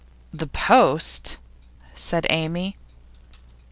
[0.33, 1.37] 'The post?'
[1.93, 2.75] said Amy.